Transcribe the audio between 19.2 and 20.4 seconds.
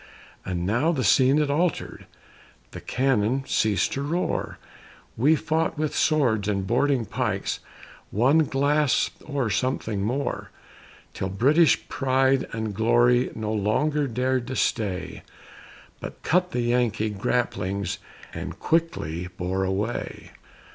bore away.